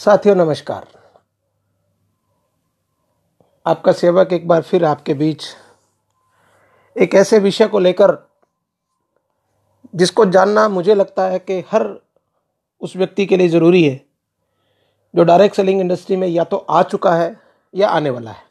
[0.00, 0.86] साथियों, नमस्कार।
[3.66, 5.44] आपका सेवक एक बार फिर आपके बीच
[6.96, 8.16] एक ऐसे विषय को लेकर
[9.94, 11.86] जिसको जानना मुझे लगता है कि हर
[12.82, 14.00] उस व्यक्ति के लिए ज़रूरी है,
[15.14, 17.40] जो डायरेक्ट सेलिंग इंडस्ट्री में या तो आ चुका है
[17.74, 18.44] या आने वाला है।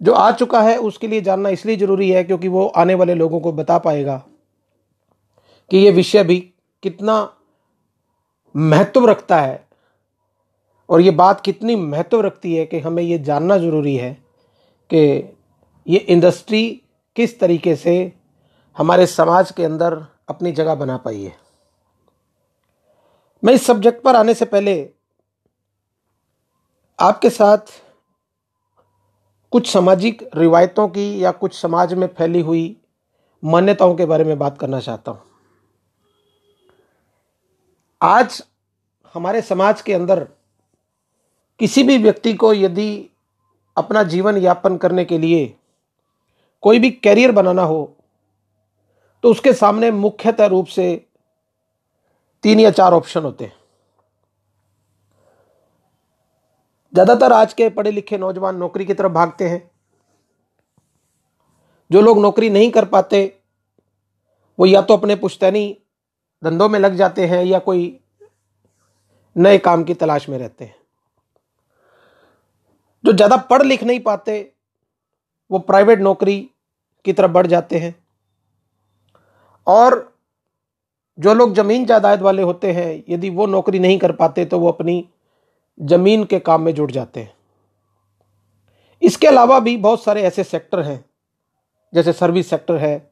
[0.00, 3.40] जो आ चुका है, उसके लिए जानना इसलिए ज़रूरी है क्योंकि वो आने वाले लोगों
[3.40, 4.22] को बता पाएगा
[5.70, 6.40] कि ये विषय भी
[6.82, 7.26] कितना
[8.54, 9.68] महत्व रखता है
[10.90, 14.12] और ये बात कितनी महत्व रखती है कि हमें ये जानना ज़रूरी है
[14.90, 15.02] कि
[15.86, 16.62] ये इंडस्ट्री
[17.16, 17.92] किस तरीके से
[18.76, 19.94] हमारे समाज के अंदर
[20.28, 21.36] अपनी जगह बना पाई है।
[23.42, 24.74] मैं इस सब्जेक्ट पर आने से पहले
[26.98, 27.72] आपके साथ
[29.52, 32.76] कुछ सामाजिक रिवायतों की या कुछ समाज में फैली हुई
[33.42, 35.22] मान्यताओं के बारे में बात करना चाहता हूँ।
[38.00, 38.42] आज
[39.14, 40.26] हमारे समाज के अंदर
[41.60, 42.90] किसी भी व्यक्ति को यदि
[43.76, 45.54] अपना जीवन यापन करने के लिए
[46.62, 47.82] कोई भी कैरियर बनाना हो
[49.24, 50.94] तो उसके सामने मुख्यतः रूप से
[52.44, 53.52] तीन या चार ऑप्शन होते हैं।
[56.94, 59.70] ज़्यादातर आज के पढ़े लिखे नौजवान नौकरी की तरफ़ भागते हैं।
[61.90, 63.22] जो लोग नौकरी नहीं कर पाते,
[64.58, 65.76] वो या तो अपने पुश्तैनी
[66.42, 67.98] धंधों में लग जाते हैं या कोई
[69.36, 70.74] नए काम की तलाश में रहते हैं।
[73.04, 74.52] जो ज़्यादा पढ़ लिख नहीं पाते,
[75.50, 76.38] वो प्राइवेट नौकरी
[77.04, 77.94] की तरफ़ बढ़ जाते हैं।
[79.66, 80.06] और
[81.18, 84.68] जो लोग ज़मीन जायदाद वाले होते हैं, यदि वो नौकरी नहीं कर पाते तो वो
[84.68, 85.04] अपनी
[85.80, 87.32] ज़मीन के काम में जुट जाते हैं।
[89.02, 91.04] इसके अलावा भी बहुत सारे ऐसे सेक्टर हैं,
[91.92, 93.10] जैसे सर्विस सेक्टर है,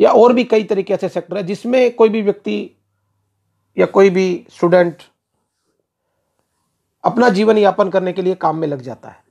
[0.00, 2.70] या और भी कई तरीके ऐसे सेक्टर है, जिसमें कोई भी व्यक्ति
[3.76, 5.02] या कोई भी स्टूडेंट
[7.04, 9.22] अपना जीवन यापन करने के लिए काम में लग जाता है।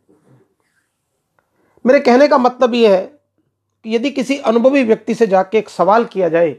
[1.85, 6.05] मेरे कहने का मतलब यह है कि यदि किसी अनुभवी व्यक्ति से जाके एक सवाल
[6.05, 6.51] किया जाए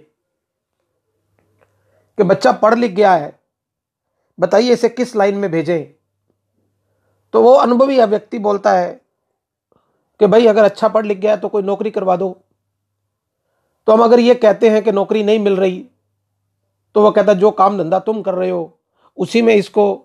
[2.19, 3.39] कि बच्चा पढ़ लिख गया है,
[4.39, 5.85] बताइए इसे किस लाइन में भेजें
[7.35, 9.01] तो वो अनुभवी व्यक्ति बोलता है
[10.21, 12.29] कि भाई अगर अच्छा पढ़ लिख गया है तो कोई नौकरी करवा दो।
[13.89, 15.85] तो हम अगर ये कहते हैं कि नौकरी नहीं मिल रही
[16.97, 18.79] तो वह कहता जो काम धंधा तुम कर रहे हो,
[19.19, 20.04] उसी में इसको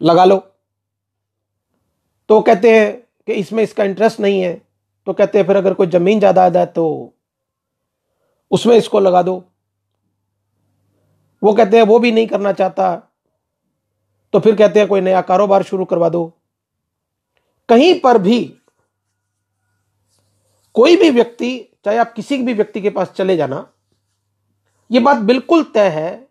[0.00, 0.36] लगा लो।
[2.30, 2.92] तो कहते हैं
[3.28, 4.54] कि इसमें इसका इंटरेस्ट नहीं है।
[5.06, 7.12] तो कहते हैं फिर अगर कोई ज़मीन ज़्यादा है तो
[8.50, 9.42] उसमें इसको लगा दो।
[11.42, 12.94] वो कहते हैं वो भी नहीं करना चाहता।
[14.34, 16.32] तो फिर कहते हैं कोई नया कारोबार शुरू करवा दो।
[17.68, 18.40] कहीं पर भी
[20.74, 23.66] कोई भी व्यक्ति, चाहे आप किसी भी व्यक्ति के पास चले जाना
[24.90, 26.29] यह बात बिल्कुल तय है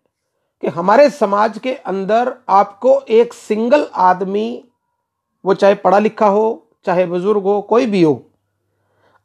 [0.62, 4.64] कि हमारे समाज के अंदर आपको एक सिंगल आदमी,
[5.44, 8.22] वो चाहे पढ़ा लिखा हो, चाहे बुज़ुर्ग हो, कोई भी हो,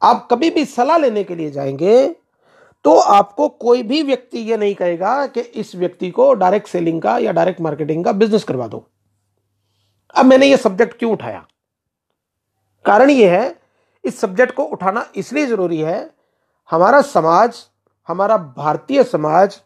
[0.02, 2.14] आप कभी भी सलाह लेने के लिए जाएँगे
[2.84, 7.16] तो आपको कोई भी व्यक्ति ये नहीं कहेगा कि इस व्यक्ति को डायरेक्ट सेलिंग का
[7.18, 8.84] या डायरेक्ट मार्केटिंग का बिज़नेस करवा दो।
[10.14, 11.44] अब मैंने ये सब्जेक्ट क्यों उठाया?
[12.84, 13.58] कारण ये है,
[14.04, 16.10] इस सब्जेक्ट को उठाना इसलिए ज़रूरी है,
[16.70, 17.62] हमारा समाज,
[18.08, 19.60] हमारा भारतीय समाज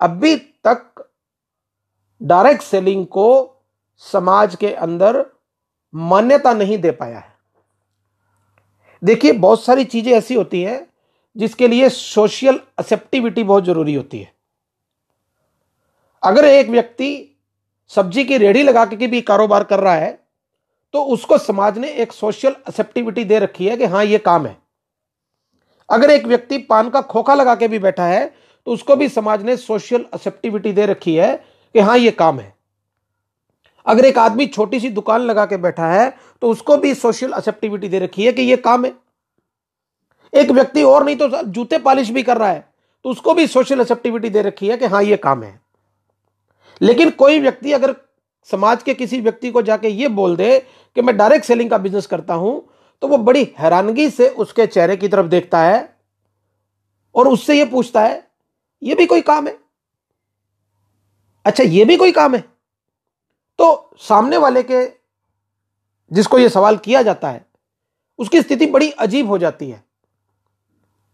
[0.00, 0.36] अभी
[0.66, 1.08] तक
[2.20, 3.28] डायरेक्ट सेलिंग को
[4.04, 5.24] समाज के अंदर
[5.94, 7.34] मान्यता नहीं दे पाया है।
[9.02, 10.86] देखिए, बहुत सारी चीज़ें ऐसी होती हैं
[11.36, 14.32] जिसके लिए सोशल एक्सेप्टिविटी बहुत ज़रूरी होती है।
[16.22, 17.08] अगर एक व्यक्ति
[17.90, 20.10] सब्ज़ी की रेडी लगा के भी कारोबार कर रहा है
[20.94, 24.56] तो उसको समाज ने एक सोशल एक्सेप्टिविटी दे रखी है कि हाँ यह काम है।
[25.88, 28.26] अगर एक व्यक्ति पान का खोखा लगा के भी बैठा है
[28.66, 31.34] तो उसको भी समाज ने सोशल एक्सेप्टिविटी दे रखी है
[31.74, 32.54] कि हाँ ये काम है।
[33.86, 36.08] अगर एक आदमी छोटी सी दुकान लगा के बैठा है
[36.42, 38.92] तो उसको भी सोशल एक्सेप्टिविटी दे रखी है कि ये काम है।
[40.32, 42.68] एक व्यक्ति और नहीं तो जूते पॉलिश भी कर रहा है
[43.04, 45.60] तो उसको भी सोशल एक्सेप्टिविटी दे रखी है कि हाँ ये काम है।
[46.80, 47.94] लेकिन कोई व्यक्ति अगर
[48.48, 50.58] समाज के किसी व्यक्ति को जाके ये बोल दे
[50.96, 52.62] कि मैं डायरेक्ट सेलिंग का बिज़नेस करता हूँ
[53.02, 55.96] तो वो बड़ी हैरानगी से उसके चेहरे की तरफ़ देखता है
[57.14, 58.25] और उससे ये पूछता है
[58.82, 59.58] ये भी कोई काम है?
[61.44, 62.40] अच्छा ये भी कोई काम है?
[63.58, 64.84] तो सामने वाले के
[66.10, 67.44] जिसको ये सवाल किया जाता है,
[68.18, 69.82] उसकी स्थिति बड़ी अजीब हो जाती है,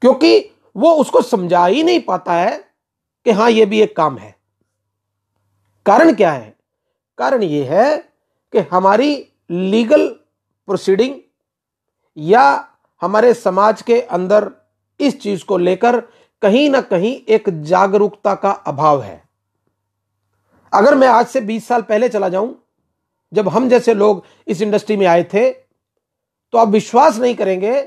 [0.03, 0.39] क्योंकि
[0.77, 2.57] वो उसको समझा ही नहीं पाता है
[3.27, 4.35] कि हाँ, ये भी एक काम है।
[5.87, 6.55] कारण क्या है?
[7.19, 7.97] कारण ये है
[8.53, 9.15] कि हमारी
[9.51, 10.09] लीगल
[10.69, 11.15] प्रोसीडिंग
[12.17, 12.69] या
[13.03, 14.51] हमारे समाज के अंदर
[15.01, 16.03] इस चीज़ को लेकर
[16.43, 19.23] कहीं ना कहीं एक जागरूकता का अभाव है।
[20.73, 22.55] अगर मैं आज से 20 साल पहले चला जाऊँ,
[23.33, 27.81] जब हम जैसे लोग इस इंडस्ट्री में आए थे तो आप विश्वास नहीं करेंगे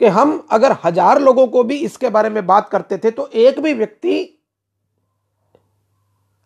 [0.00, 3.60] कि हम अगर हज़ार लोगों को भी इसके बारे में बात करते थे तो एक
[3.60, 4.38] भी व्यक्ति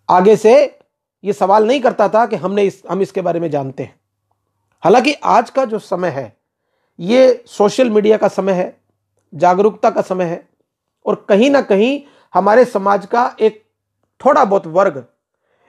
[0.09, 0.55] आगे से
[1.25, 3.95] यह सवाल नहीं करता था कि हमने इस, हम इसके बारे में जानते हैं।
[4.83, 6.37] हालाँकि आज का जो समय है,
[6.99, 8.77] ये सोशल मीडिया का समय है,
[9.33, 10.47] जागरूकता का समय है
[11.07, 12.01] और कहीं ना कहीं
[12.35, 13.65] हमारे समाज का एक
[14.25, 15.07] थोड़ा बहुत वर्ग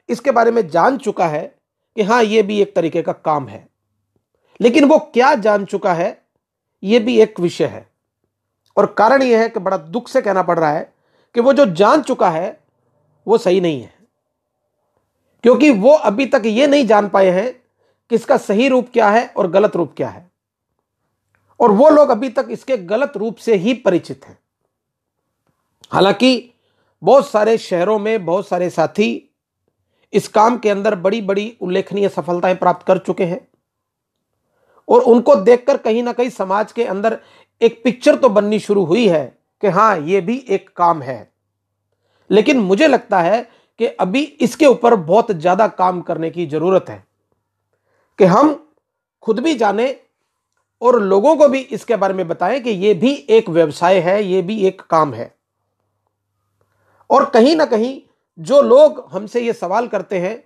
[0.10, 1.56] इसके बारे में जान चुका है
[1.96, 3.68] कि हाँ ये भी एक तरीके का काम है।
[4.62, 6.22] लेकिन वो क्या जान चुका है,
[6.84, 7.90] ये भी एक विषय है।
[8.78, 10.94] और कारण यह है कि बड़ा दुख से कहना पड़ रहा है
[11.34, 12.60] कि वो जो जान चुका है,
[13.28, 13.94] वो सही नहीं है।
[15.44, 17.54] क्योंकि वो अभी तक ये नहीं जान पाए हैं
[18.10, 20.32] कि इसका सही रूप क्या है और गलत रूप क्या है।
[21.60, 24.40] और वो लोग अभी तक इसके गलत रूप से ही परिचित हैं।
[25.92, 26.54] हालाँकि
[27.02, 29.24] बहुत सारे शहरों में बहुत सारे साथी
[30.14, 33.48] इस काम के अंदर बड़ी बड़ी उल्लेखनीय सफलताएँ प्राप्त कर चुके हैं।
[34.88, 37.18] और उनको देखकर कहीं ना कहीं समाज के अंदर
[37.62, 39.26] एक पिक्चर तो बननी शुरू हुई है
[39.64, 41.30] कि हाँ यह भी एक काम है।
[42.30, 43.42] लेकिन मुझे लगता है
[43.80, 47.04] कि अभी इसके ऊपर बहुत ज़्यादा काम करने की ज़रूरत है
[48.20, 48.54] कि हम
[49.24, 49.96] खुद भी जाने
[50.82, 54.42] और लोगों को भी इसके बारे में बताएँ कि यह भी एक व्यवसाय है यह
[54.42, 55.34] भी एक काम है।
[57.10, 58.00] और कहीं ना कहीं
[58.40, 60.38] जो लोग हमसे ये सवाल करते हैं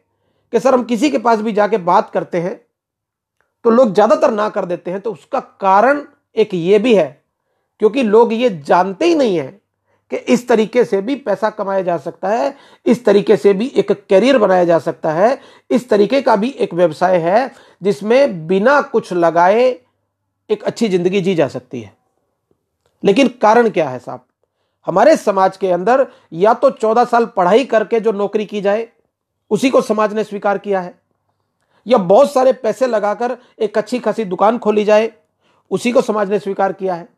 [0.54, 2.60] कि सर हम किसी के पास भी जाके बात करते हैं
[3.66, 6.02] तो लोग ज़्यादातर ना कर देते हैं तो उसका कारण
[6.36, 7.22] एक ये भी है,
[7.82, 9.48] क्योंकि लोग ये जानते ही नहीं है
[10.12, 12.56] कि इस तरीके से भी पैसा कमाया जा सकता है,
[12.86, 16.74] इस तरीके से भी एक करियर बनाया जा सकता है, इस तरीके का भी एक
[16.74, 19.70] व्यवसाय है जिसमें बिना कुछ लगाए
[20.50, 21.94] एक अच्छी ज़िंदगी जी जा सकती है।
[23.04, 24.26] लेकिन कारण क्या है साहब?
[24.88, 28.88] हमारे समाज के अंदर या तो चौदह साल पढ़ाई करके जो नौकरी की जाए,
[29.52, 31.00] उसी को समाज ने स्वीकार किया है।
[31.88, 35.12] या बहुत सारे पैसे लगाकर एक अच्छी खासी दुकान खोली जाए,
[35.72, 37.10] उसी को समाज ने स्वीकार किया है।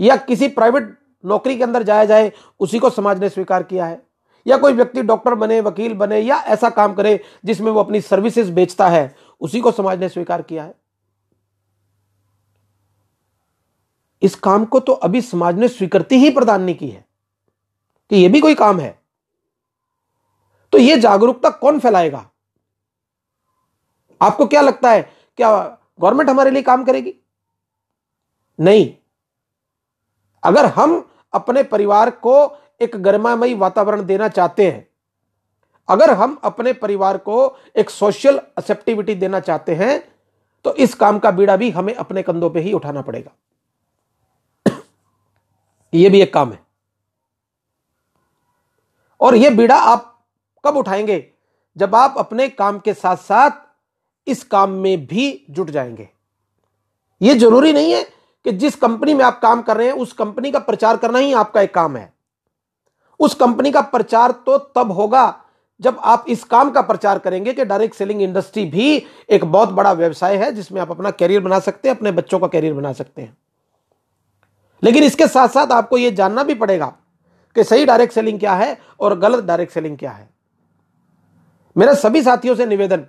[0.00, 4.02] या किसी प्राइवेट नौकरी के अंदर जाया जाए, उसी को समाज ने स्वीकार किया है।
[4.46, 8.52] या कोई व्यक्ति डॉक्टर बने, वकील बने, या ऐसा काम करे जिसमें वो अपनी सर्विसेज़
[8.52, 10.74] बेचता है, उसी को समाज ने स्वीकार किया है।
[14.22, 17.04] इस काम को तो अभी समाज ने स्वीकृति ही प्रदान नहीं की है,
[18.10, 18.98] कि यह भी कोई काम है।
[20.72, 22.28] तो यह जागरूकता कौन फैलाएगा?
[24.20, 25.02] आपको क्या लगता है,
[25.38, 27.14] क्या गवर्नमेंट हमारे लिए काम करेगी?
[28.58, 28.94] नहीं।
[30.42, 32.34] अगर हम अपने परिवार को
[32.80, 34.88] एक गरिमामयी वातावरण देना चाहते हैं,
[35.88, 39.98] अगर हम अपने परिवार को एक सोशल एक्सेप्टिविटी देना चाहते हैं
[40.64, 43.30] तो इस काम का बीड़ा भी हमें अपने कंधों पे ही उठाना पड़ेगा।
[45.94, 46.62] यह भी एक काम है।
[49.20, 50.24] और यह बीड़ा आप
[50.64, 51.30] कब उठाएँगे?
[51.76, 53.50] जब आप अपने काम के साथ साथ
[54.26, 56.08] इस काम में भी जुट जाएँगे।
[57.22, 58.02] यह ज़रूरी नहीं है
[58.44, 61.32] कि जिस कंपनी में आप काम कर रहे हैं, उस कंपनी का प्रचार करना ही
[61.32, 62.12] आपका एक काम है।
[63.20, 65.44] उस कंपनी का प्रचार तो तब होगा
[65.80, 69.92] जब आप इस काम का प्रचार करेंगे कि डायरेक्ट सेलिंग इंडस्ट्री भी एक बहुत बड़ा
[69.92, 73.22] व्यवसाय है जिसमें आप अपना कैरियर बना सकते हैं, अपने बच्चों का कैरियर बना सकते
[73.22, 73.36] हैं।
[74.82, 76.86] लेकिन इसके साथ साथ आपको यह जानना भी पड़ेगा
[77.56, 80.28] कि सही डायरेक्ट सेलिंग क्या है और गलत डायरेक्ट सेलिंग क्या है।
[81.76, 83.06] मेरा सभी साथियों से निवेदन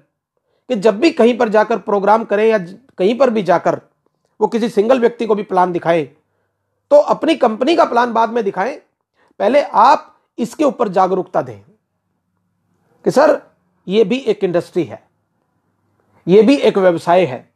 [0.70, 2.58] कि जब भी कहीं पर जाकर प्रोग्राम करें या
[2.98, 3.80] कहीं पर भी जाकर
[4.40, 6.04] वो किसी सिंगल व्यक्ति को भी प्लान दिखाए
[6.92, 8.76] तो अपनी कंपनी का प्लान बाद में दिखाएँ।
[9.40, 11.60] पहले आप इसके ऊपर जागरूकता दें
[13.06, 13.42] कि सर,
[13.88, 15.02] ये भी एक इंडस्ट्री है,
[16.28, 17.50] ये भी एक व्यवसाय है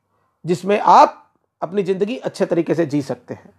[0.46, 1.24] जिसमें आप
[1.62, 3.50] अपनी ज़िंदगी अच्छे तरीके से जी सकते हैं।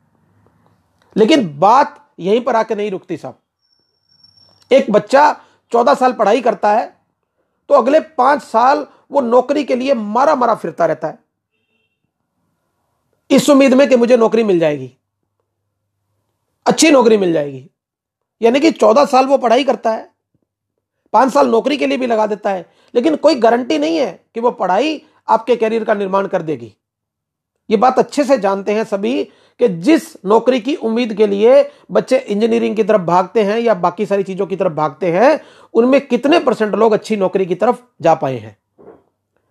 [1.16, 3.38] लेकिन बात यहीं पर आके नहीं रुकती साहब।
[4.70, 5.32] एक बच्चा
[5.72, 6.86] चौदह साल पढ़ाई करता है
[7.70, 11.18] तो अगले पाँच साल वो नौकरी के लिए मारा मारा फिरता रहता है।
[13.30, 14.90] इस उम्मीद में कि मुझे नौकरी मिल जाएगी।
[16.66, 17.68] अच्छी नौकरी मिल जाएगी।
[18.40, 20.08] यानी कि चौदह साल वो पढ़ाई करता है,
[21.12, 24.40] पाँच साल नौकरी के लिए भी लगा देता है, लेकिन कोई गारंटी नहीं है कि
[24.40, 26.72] वो पढ़ाई आपके कैरियर का निर्माण कर देगी।
[27.70, 32.18] ये बात अच्छे से जानते हैं सभी कि जिस नौकरी की उम्मीद के लिए बच्चे
[32.18, 35.40] इंजीनियरिंग की तरफ़ भागते हैं या बाकी सारी चीज़ों की तरफ़ भागते हैं,
[35.74, 38.58] उनमें कितने परसेंट लोग अच्छी नौकरी की तरफ़ जा पाए हैं?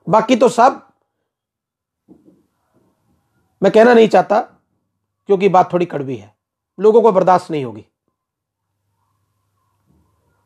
[0.09, 0.87] बाकी तो सब,
[3.63, 4.41] मैं कहना नहीं चाहता,
[5.27, 6.35] क्योंकि बात थोड़ी कड़वी है।
[6.79, 7.85] लोगों को बर्दाश्त नहीं होगी।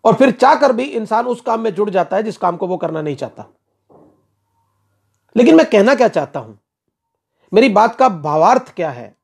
[0.06, 2.78] और फिर चाहकर भी इंसान उस काम में जुड़ जाता है जिस काम को वो
[2.78, 3.46] करना नहीं चाहता।
[5.38, 6.60] लेकिन मैं कहना क्या चाहता हूँ?
[7.54, 9.21] मेरी बात का भावार्थ क्या है?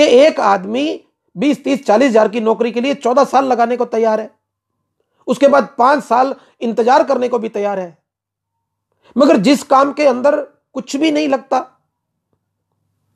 [0.00, 1.00] कि एक आदमी
[1.36, 4.30] बीस, तीस, चालीस हज़ार की नौकरी के लिए चौदह साल लगाने को तैयार है।
[5.28, 7.98] उसके बाद पाँच साल इंतज़ार करने को भी तैयार है।
[9.16, 10.36] मगर जिस काम के अंदर
[10.74, 11.58] कुछ भी नहीं लगता,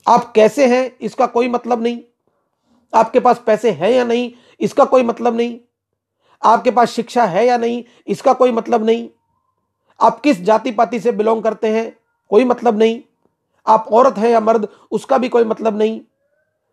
[0.06, 1.98] आप कैसे हैं, इसका कोई मतलब नहीं।
[2.92, 5.58] आपके पास पैसे हैं या नहीं, इसका कोई मतलब नहीं।
[6.42, 9.08] आपके पास शिक्षा है या नहीं, इसका कोई मतलब नहीं।
[10.00, 11.92] आप किस जाति पाति से बिलोंग करते हैं,
[12.30, 13.00] कोई मतलब नहीं।
[13.66, 16.00] आप औरत हैं या मर्द, उसका भी कोई मतलब नहीं।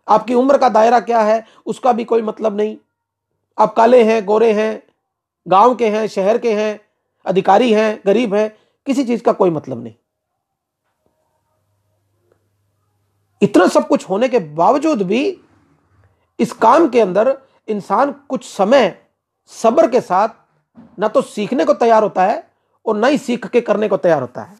[0.07, 2.77] आपकी उम्र का दायरा क्या है, उसका भी कोई मतलब नहीं।
[3.57, 4.83] आप काले हैं, गोरे हैं,
[5.47, 6.79] गाँव के हैं, शहर के हैं,
[7.25, 8.49] अधिकारी हैं, गरीब हैं,
[8.87, 9.93] किसी चीज़ का कोई मतलब नहीं।
[13.41, 15.41] इतना सब कुछ होने के बावजूद भी
[16.39, 18.95] इस काम के अंदर इंसान कुछ समय
[19.51, 20.29] सब्र के साथ
[20.99, 22.51] ना तो सीखने को तैयार होता है
[22.85, 24.57] और ना ही सीख के करने को तैयार होता है।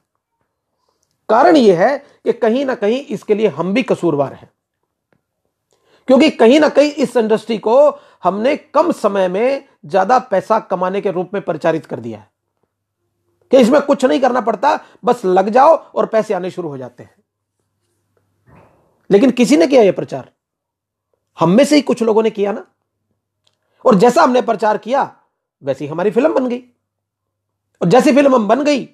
[1.30, 4.50] कारण यह है कि कहीं ना कहीं इसके लिए हम भी कसूरवार हैं।
[6.08, 7.76] क्योंकि कहीं ना कहीं इस इंडस्ट्री को
[8.24, 12.30] हमने कम समय में ज़्यादा पैसा कमाने के रूप में परिचारित कर दिया है।
[13.52, 17.04] कि इसमें कुछ नहीं करना पड़ता, बस लग जाओ और पैसे आने शुरू हो जाते
[17.04, 17.16] हैं।
[19.10, 20.32] लेकिन किसी ने किया यह प्रचार?
[21.38, 22.66] हम में से ही कुछ लोगों ने किया ना?
[23.86, 25.04] और जैसा हमने प्रचार किया,
[25.64, 26.64] वैसी हमारी फ़िल्म बन गई।
[27.82, 28.86] और जैसी फ़िल्म हम बन गई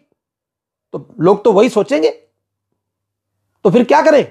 [0.94, 2.10] तो लोग तो वही सोचेंगे।
[3.66, 4.26] तो फिर क्या करें?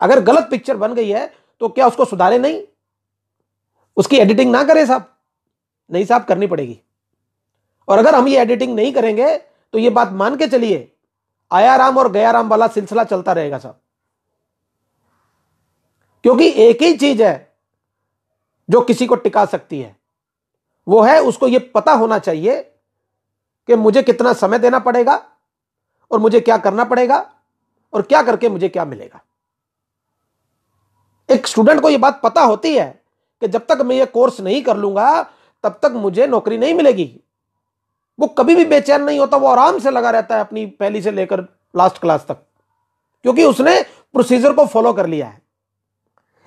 [0.00, 1.26] अगर गलत पिक्चर बन गई है
[1.62, 2.38] तो क्या उसको सुधारे?
[2.38, 2.62] नहीं।
[3.96, 5.14] उसकी एडिटिंग ना करें साहब।
[5.90, 6.80] नहीं साहब, करनी पड़ेगी।
[7.88, 10.92] और अगर हम ये एडिटिंग नहीं करेंगे तो ये बात मान के चलिए
[11.52, 13.80] आया राम और गया राम वाला सिलसिला चलता रहेगा साहब।
[16.22, 17.54] क्योंकि एक ही चीज़ है,
[18.70, 19.96] जो किसी को टिका सकती है।
[20.88, 22.62] वो है, उसको यह पता होना चाहिए
[23.68, 25.30] कि मुझे कितना समय देना पड़ेगा,
[26.10, 27.34] और मुझे क्या करना पड़ेगा,
[27.92, 29.20] और क्या करके मुझे क्या मिलेगा।
[31.30, 33.02] एक स्टूडेंट को यह बात पता होती है
[33.40, 35.22] कि जब तक मैं ये कोर्स नहीं कर लूँगा,
[35.62, 37.20] तब तक मुझे नौकरी नहीं मिलेगी।
[38.20, 41.10] वो कभी भी बेचैन नहीं होता, वो आराम से लगा रहता है अपनी पहली से
[41.10, 41.40] लेकर
[41.76, 42.36] लास्ट क्लास तक।
[43.22, 45.42] क्योंकि उसने प्रोसीजर को फॉलो कर लिया है।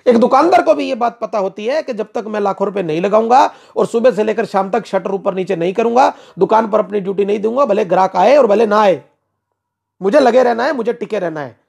[0.06, 2.82] एक दुकानदार को भी ये बात पता होती है कि जब तक मैं लाखों रुपए
[2.82, 6.78] नहीं लगाऊँगा और सुबह से लेकर शाम तक शटर ऊपर नीचे नहीं करूँगा, दुकान पर
[6.78, 9.02] अपनी ड्यूटी नहीं दूँगा, भले ग्राहक आए और भले ना आए।
[10.02, 11.65] मुझे लगे रहना है, मुझे टिके रहना है।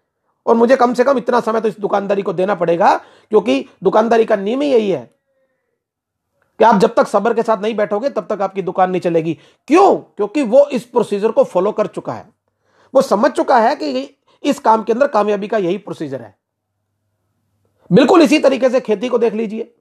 [0.47, 2.97] और मुझे कम से कम इतना समय तो इस दुकानदारी को देना पड़ेगा,
[3.29, 5.17] क्योंकि दुकानदारी का नियम ही यही है।
[6.59, 9.39] कि आप जब तक सबर के साथ नहीं बैठोगे, तब तक आपकी दुकान नहीं चलेगी।
[9.67, 9.95] क्यों?
[9.95, 12.29] क्योंकि वो इस प्रोसीजर को फॉलो कर चुका है।
[12.95, 16.37] वो समझ चुका है कि इस काम के अंदर कामयाबी का यही प्रोसीजर है।
[17.91, 19.76] बिल्कुल इसी तरीके से खेती को देख लीजिए।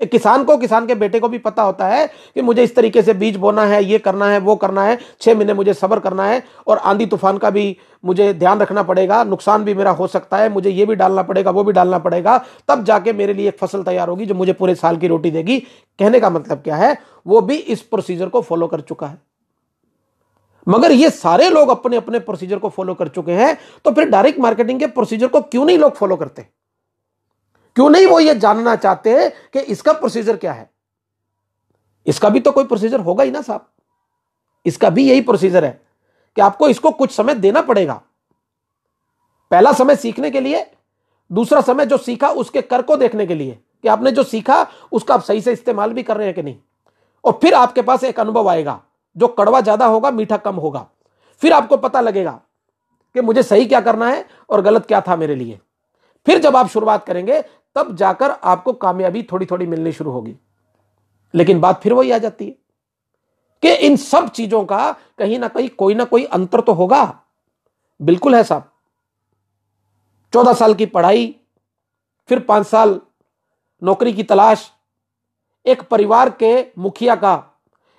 [0.00, 3.02] एक किसान को, किसान के बेटे को भी पता होता है कि मुझे इस तरीके
[3.02, 6.24] से बीज बोना है, ये करना है, वो करना है, छह महीने मुझे सबर करना
[6.26, 10.36] है और आंधी तूफ़ान का भी मुझे ध्यान रखना पड़ेगा, नुकसान भी मेरा हो सकता
[10.36, 12.36] है, मुझे ये भी डालना पड़ेगा, वो भी डालना पड़ेगा,
[12.68, 15.58] तब जाके मेरे लिए एक फ़सल तैयार होगी जो मुझे पूरे साल की रोटी देगी।
[15.98, 16.96] कहने का मतलब क्या है?
[17.26, 19.18] वो भी इस प्रोसीजर को फॉलो कर चुका है।
[20.66, 24.40] मगर ये सारे लोग अपने अपने प्रोसीजर को फॉलो कर चुके हैं तो फिर डायरेक्ट
[24.40, 26.46] मार्केटिंग के प्रोसीजर को क्यों नहीं लोग फॉलो करते?
[27.76, 30.70] क्यों नहीं वो ये जानना चाहते कि इसका प्रोसीजर क्या है?
[32.06, 33.66] इसका भी तो कोई प्रोसीजर होगा ही ना साहब।
[34.66, 35.80] इसका भी यही प्रोसीजर है
[36.36, 38.00] कि आपको इसको कुछ समय देना पड़ेगा।
[39.50, 40.66] पहला समय सीखने के लिए,
[41.30, 45.14] दूसरा समय जो सीखा उसके कर को देखने के लिए कि आपने जो सीखा उसका
[45.14, 46.56] आप सही से इस्तेमाल भी कर रहे हैं कि नहीं।
[47.24, 48.80] और फिर आपके पास एक अनुभव आएगा
[49.16, 50.86] जो कड़वा ज़्यादा होगा, मीठा कम होगा।
[51.42, 52.40] फिर आपको पता लगेगा
[53.14, 55.58] कि मुझे सही क्या करना है और गलत क्या था मेरे लिए।
[56.26, 57.40] फिर जब आप शुरुआत करेंगे
[57.76, 60.34] तब जाकर आपको कामयाबी थोड़ी थोड़ी मिलनी शुरू होगी।
[61.34, 62.56] लेकिन बात फिर वही आ जाती है
[63.62, 67.02] कि इन सब चीज़ों का कहीं ना कहीं, कोई ना कोई अंतर तो होगा।
[68.00, 68.70] बिल्कुल है साहब।
[70.32, 71.34] चौदह साल की पढ़ाई,
[72.28, 73.00] फिर पाँच साल
[73.82, 74.70] नौकरी की तलाश,
[75.66, 77.42] एक परिवार के मुखिया का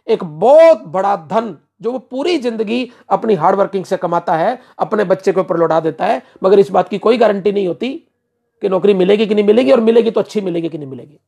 [0.07, 5.31] एक बहुत बड़ा धन जो वो पूरी ज़िंदगी अपनी हार्डवर्किंग से कमाता है, अपने बच्चे
[5.33, 8.07] के ऊपर लौटा देता है, मगर इस बात की कोई गारंटी नहीं होती।
[8.63, 11.19] कि नौकरी मिलेगी कि नहीं मिलेगी और मिलेगी तो अच्छी मिलेगी कि नहीं मिलेगी।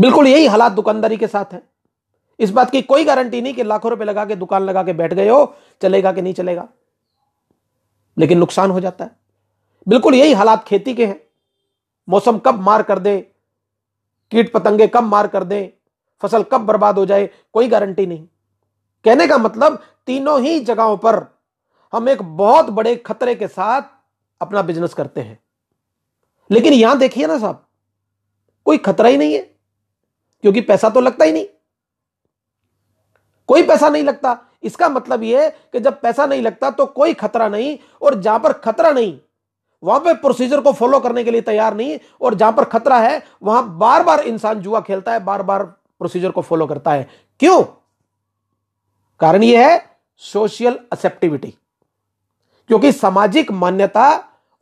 [0.00, 1.62] बिल्कुल यही हालात दुकानदारी के साथ है।
[2.38, 5.14] इस बात की कोई गारंटी नहीं कि लाखों रुपए लगा के, दुकान लगा के बैठ
[5.14, 6.68] गए हो, चलेगा कि नहीं चलेगा।
[8.18, 9.10] लेकिन नुकसान हो जाता है।
[9.88, 11.20] बिल्कुल यही हालात खेती के हैं।
[12.08, 13.20] मौसम कब मार कर दे,
[14.30, 15.74] कीट पतंगे कब मार कर दे,
[16.22, 18.26] फ़सल कब बर्बाद हो जाए, कोई गारंटी नहीं।
[19.04, 21.38] कहने का मतलब तीनों ही जगहों पर
[21.92, 23.82] हम एक बहुत बड़े खतरे के साथ
[24.40, 25.41] अपना बिज़नेस करते हैं।
[26.52, 27.64] लेकिन यहाँ देखिए ना साहब,
[28.66, 29.40] कोई खतरा ही नहीं है,
[30.44, 31.46] क्योंकि पैसा तो लगता ही नहीं।
[33.48, 37.48] कोई पैसा नहीं लगता। इसका मतलब यह कि जब पैसा नहीं लगता तो कोई खतरा
[37.48, 39.18] नहीं, और जहाँ पर खतरा नहीं,
[39.82, 43.22] वहाँ पे प्रोसीजर को फॉलो करने के लिए तैयार नहीं, और जहाँ पर खतरा है,
[43.42, 47.08] वहाँ बार बार इंसान जुआ खेलता है बार बार प्रोसीजर को फॉलो करता है।
[47.40, 47.62] क्यों?
[49.20, 49.90] कारण यह है
[50.22, 51.54] सोशल एक्सेप्टिविटी
[52.70, 54.04] क्योंकि सामाजिक मान्यता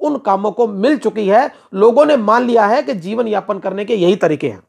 [0.00, 3.84] उन कामों को मिल चुकी है, लोगों ने मान लिया है कि जीवन यापन करने
[3.84, 4.62] के यही तरीके हैं।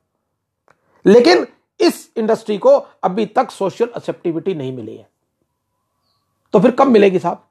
[1.05, 1.47] लेकिन
[1.79, 2.69] इस इंडस्ट्री को
[3.03, 5.09] अभी तक सोशल एक्सेप्टिविटी नहीं मिली है।
[6.53, 7.47] तो फिर कब मिलेगी साहब?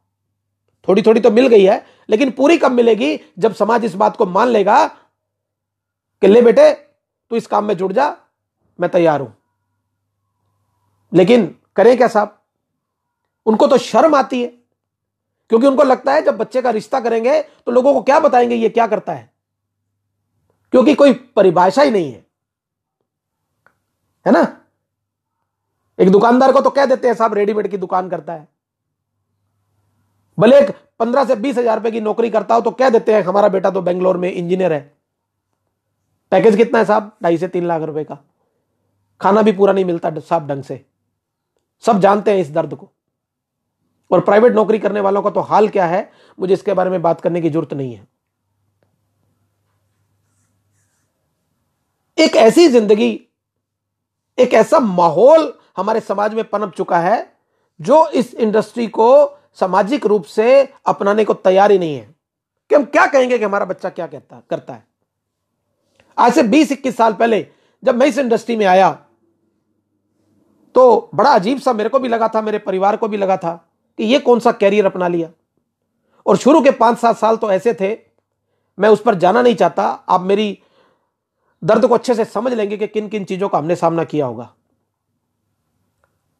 [0.89, 4.27] थोड़ी थोड़ी तो मिल गई है, लेकिन पूरी कब मिलेगी जब समाज इस बात को
[4.27, 4.87] मान लेगा
[6.21, 6.73] कि, ले बेटे,
[7.31, 8.17] तू इस काम में जुड़ जा,
[8.81, 9.37] मैं तैयार हूँ।
[11.15, 12.43] लेकिन करें क्या साहब?
[13.47, 14.60] उनको तो शर्म आती है।
[15.51, 18.69] क्योंकि उनको लगता है जब बच्चे का रिश्ता करेंगे तो लोगों को क्या बताएँगे ये
[18.69, 19.31] क्या करता है?
[20.73, 22.25] क्योंकि कोई परिभाषा ही नहीं है।
[24.27, 24.47] है ना?
[25.99, 28.49] एक दुकानदार को तो कह देते हैं, साहब, रेडीमेड की दुकान करता है।
[30.39, 33.23] भले एक पंद्रह से बीस हज़ार रुपए की नौकरी करता हो तो कह देते हैं,
[33.23, 34.81] हमारा बेटा तो बेंगलोर में इंजीनियर है।
[36.33, 37.13] पैकेज कितना है साहब?
[37.23, 38.19] ढाई से तीन लाख रुपए का।
[39.21, 40.85] खाना भी पूरा नहीं मिलता साहब ढंग से।
[41.85, 42.91] सब जानते हैं इस दर्द को।
[44.11, 46.11] और प्राइवेट नौकरी करने वालों का तो हाल क्या है?
[46.39, 48.07] मुझे इसके बारे में बात करने की ज़रूरत नहीं है।
[52.19, 53.11] एक ऐसी ज़िंदगी,
[54.39, 57.33] एक ऐसा माहौल हमारे समाज में पनप चुका है,
[57.81, 62.15] जो इस इंडस्ट्री को सामाजिक रूप से अपनाने को तैयार ही नहीं है।
[62.71, 64.85] कि हम क्या कहेंगे कि हमारा बच्चा क्या कहता, करता है?
[66.19, 67.47] आज से 20-21 साल पहले
[67.83, 68.91] जब मैं इस इंडस्ट्री में आया
[70.75, 73.70] तो बड़ा अजीब सा मेरे को भी लगा था, मेरे परिवार को भी लगा था।
[73.99, 75.29] कि ये कौन सा कैरियर अपना लिया?
[76.27, 77.97] और शुरू के पाँच सात साल तो ऐसे थे,
[78.79, 80.59] मैं उस पर जाना नहीं चाहता। आप मेरी
[81.63, 84.53] दर्द को अच्छे से समझ लेंगे कि किन किन चीज़ों का हमने सामना किया होगा।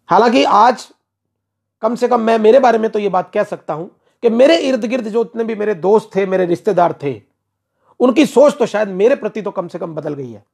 [0.09, 0.89] हालाँकि आज
[1.83, 3.91] कम से कम मैं, मेरे बारे में तो यह बात कह सकता हूँ
[4.23, 7.21] कि मेरे इर्द गिर्द जो इतने भी मेरे दोस्त थे, मेरे रिश्तेदार थे,
[8.01, 10.45] उनकी सोच तो शायद मेरे प्रति तो कम से कम बदल गई है।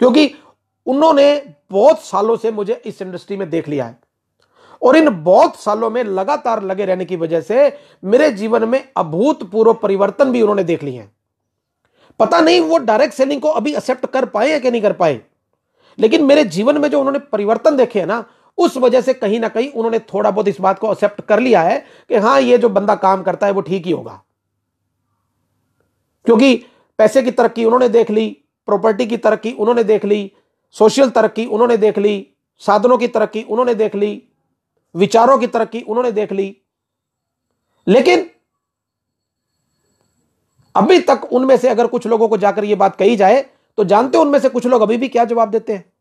[0.00, 0.30] क्योंकि
[0.86, 3.98] उन्होंने बहुत सालों से मुझे इस इंडस्ट्री में देख लिया है।
[4.82, 9.74] और इन बहुत सालों में लगातार लगे रहने की वजह से मेरे जीवन में अभूतपूर्व
[9.74, 11.12] परिवर्तन भी उन्होंने देख लिए हैं।
[12.20, 15.20] पता नहीं वो डायरेक्ट सेलिंग को अभी एक्सेप्ट कर पाए या कि नहीं कर पाए।
[15.98, 18.24] लेकिन मेरे जीवन में जो उन्होंने परिवर्तन देखे हैं ना,
[18.58, 21.62] उस वजह से कहीं ना कहीं उन्होंने थोड़ा बहुत इस बात को एक्सेप्ट कर लिया
[21.62, 24.22] है कि हाँ, ये जो बंदा काम करता है वो ठीक ही होगा।
[26.24, 26.66] क्योंकि
[26.98, 28.28] पैसे की तरक्की उन्होंने देख ली
[28.66, 30.32] प्रॉपर्टी की तरक्की उन्होंने देख ली
[30.70, 34.22] सोशल तरक्की उन्होंने देख ली, साधनों की तरक्की उन्होंने देख ली
[34.94, 36.56] विचारों की तरक्की उन्होंने देख ली।
[37.88, 38.30] लेकिन
[40.74, 44.18] अभी तक उनमें से अगर कुछ लोगों को जाकर यह बात कही जाए तो जानते
[44.18, 45.92] हो उनमें से कुछ लोग अभी भी क्या जवाब देते हैं?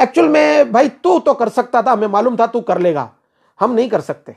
[0.00, 3.14] एक्चुअल में, भाई, तू तो कर सकता था, हमें मालूम था तू कर लेगा।
[3.60, 4.36] हम नहीं कर सकते।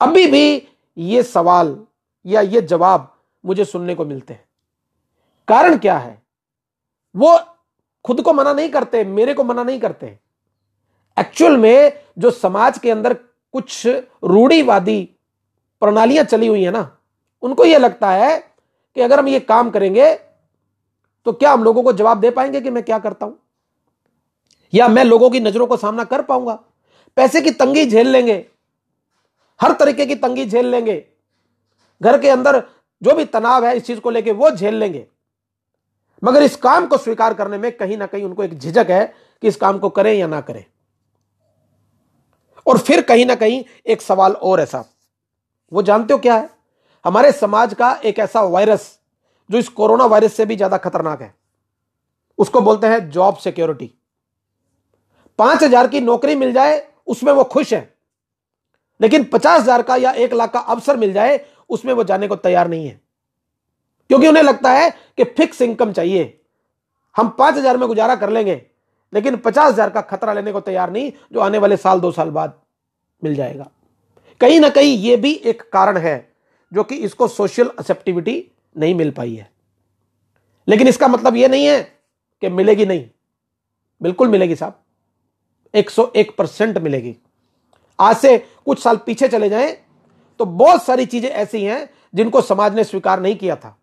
[0.00, 1.86] अभी भी ये सवाल
[2.26, 4.44] या ये जवाब मुझे सुनने को मिलते हैं।
[5.48, 6.22] कारण क्या है?
[7.16, 7.38] वो
[8.04, 10.18] खुद को मना नहीं करते, मेरे को मना नहीं करते।
[11.16, 15.02] एक्चुअल में जो समाज के अंदर कुछ रूढ़ीवादी
[15.82, 16.90] प्रणालियाँ चली हुई है ना,
[17.42, 20.14] उनको यह लगता है कि अगर हम ये काम करेंगे
[21.26, 23.38] तो क्या हम लोगों को जवाब दे पाएँगे कि मैं क्या करता हूँ?
[24.72, 26.58] या मैं लोगों की नज़रों को सामना कर पाऊँगा?
[27.16, 28.44] पैसे की तंगी झेल लेंगे,
[29.60, 31.04] हर तरीके की तंगी झेल लेंगे,
[32.00, 32.62] घर के अंदर
[33.02, 35.06] जो भी तनाव है इस चीज़ को लेके वो झेल लेंगे।
[36.22, 39.04] मगर इस काम को स्वीकार करने में कहीं ना कहीं उनको एक झिझक है
[39.42, 40.64] कि इस काम को करें या ना करें।
[42.66, 44.84] और फिर कहीं ना कहीं एक सवाल और ऐसा।
[45.72, 46.48] वो जानते हो क्या है?
[47.04, 48.98] हमारे समाज का एक ऐसा वायरस,
[49.50, 51.34] जो इस कोरोना वायरस से भी ज़्यादा खतरनाक है,
[52.38, 53.90] उसको बोलते हैं जॉब सिक्योरिटी।
[55.38, 57.94] पाँच हज़ार की नौकरी मिल जाए, उसमें वो खुश है,
[59.00, 62.36] लेकिन पचास हज़ार का या एक लाख का अवसर मिल जाए, उसमें वो जाने को
[62.36, 63.00] तैयार नहीं है।
[64.10, 66.40] क्योंकि उन्हें लगता है कि फिक्स इनकम चाहिए।
[67.16, 68.54] हम पाँच हज़ार में गुजारा कर लेंगे
[69.14, 72.30] लेकिन पचास हज़ार का खतरा लेने को तैयार नहीं, जो आने वाले साल, दो साल
[72.30, 72.60] बाद
[73.22, 73.70] मिल जाएगा।
[74.40, 76.16] कहीं ना कहीं यह भी एक कारण है
[76.72, 78.44] जो कि इसको सोशल एक्सेप्टिविटी
[78.76, 79.50] नहीं मिल पाई है।
[80.68, 81.80] लेकिन इसका मतलब यह नहीं है
[82.42, 83.08] कि मिलेगी नहीं।
[84.00, 84.80] बिल्कुल मिलेगी साहब।
[85.74, 87.16] 101 परसेंट मिलेगी।
[87.98, 89.76] आज से कुछ साल पीछे चले जाएँ
[90.40, 93.76] तो बहुत सारी चीज़ें ऐसी हैं जिनको समाज ने स्वीकार नहीं किया था।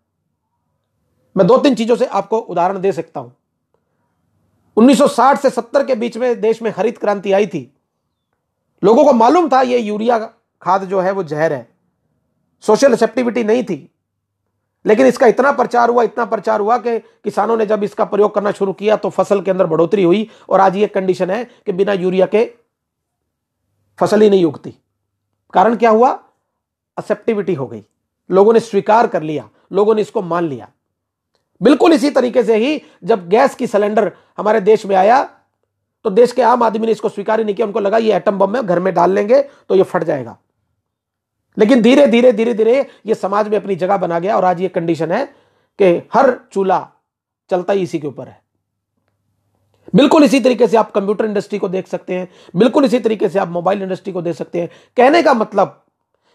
[1.36, 3.32] मैं दो तीन चीज़ों से आपको उदाहरण दे सकता हूँ।
[4.76, 7.76] 1960 से 70 के बीच में देश में हरित क्रांति आई थी।
[8.84, 10.18] लोगों को मालूम था ये यूरिया
[10.62, 11.68] खाद जो है वो जहर है।
[12.60, 13.88] सोशल एक्सेप्टिविटी नहीं थी।
[14.86, 18.52] लेकिन इसका इतना प्रचार हुआ, इतना प्रचार हुआ कि किसानों ने जब इसका प्रयोग करना
[18.52, 21.92] शुरू किया तो फ़सल के अंदर बढ़ोतरी हुई और आज ये कंडीशन है कि बिना
[21.92, 22.54] यूरिया के
[24.00, 24.74] फ़सल ही नहीं उगती।
[25.52, 26.12] कारण क्या हुआ?
[26.98, 27.84] एक्सेप्टिविटी हो गई।
[28.30, 30.68] लोगों ने स्वीकार कर लिया। लोगों ने इसको मान लिया।
[31.62, 35.22] बिल्कुल इसी तरीके से ही जब गैस की सिलेंडर हमारे देश में आया
[36.04, 38.38] तो देश के आम आदमी ने इसको स्वीकार ही नहीं किया। उनको लगा ये एटम
[38.38, 40.36] बम में घर में डाल लेंगे तो ये फट जाएगा।
[41.56, 44.68] लेकिन धीरे धीरे धीरे धीरे ये समाज में अपनी जगह बना गया और आज ये
[44.70, 45.24] कंडीशन है
[45.78, 46.88] कि हर चूल्हा
[47.50, 48.40] चलता ही इसी के ऊपर है।
[49.94, 53.38] बिल्कुल इसी तरीके से आप कंप्यूटर इंडस्ट्री को देख सकते हैं, बिल्कुल इसी तरीके से
[53.38, 55.82] आप मोबाइल इंडस्ट्री को देख सकते हैं। कहने का मतलब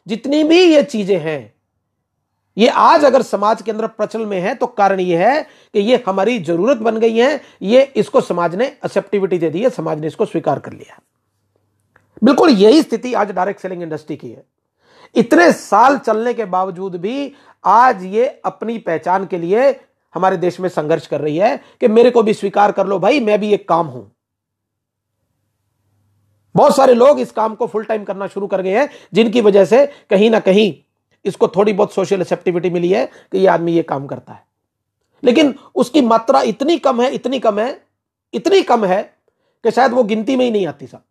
[0.08, 1.54] जितनी भी ये चीज़ें हैं
[2.58, 5.42] ये आज अगर समाज के अंदर प्रचल में है तो कारण ये है
[5.74, 9.70] कि ये हमारी ज़रूरत बन गई है, ये इसको समाज ने एक्सेप्टिविटी दे दी है,
[9.70, 11.00] समाज ने इसको स्वीकार कर लिया।
[12.22, 14.44] बिल्कुल यही स्थिति आज डायरेक्ट सेलिंग इंडस्ट्री की है।
[15.16, 19.70] इतने साल चलने के बावजूद भी आज ये अपनी पहचान के लिए
[20.16, 23.20] हमारे देश में संघर्ष कर रही है कि मेरे को भी स्वीकार कर लो भाई,
[23.20, 24.12] मैं भी एक काम हूँ।
[26.56, 29.66] बहुत सारे लोग इस काम को फुल टाइम करना शुरू कर गए हैं, जिनकी वजह
[29.66, 30.74] से कहीं ना कहीं
[31.28, 34.46] इसको थोड़ी बहुत सोशल एक्सेप्टिविटी मिली है कि ये आदमी ये काम करता है।
[35.24, 37.82] लेकिन उसकी मात्रा इतनी कम है, इतनी कम है,
[38.34, 39.02] इतनी कम है
[39.64, 41.04] कि शायद वो गिनती में ही नहीं आती साहब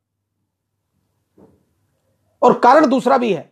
[2.42, 3.50] और कारण दूसरा भी है,